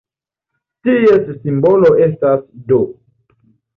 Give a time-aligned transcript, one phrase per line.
[0.87, 2.81] Ties simbolo estas "d".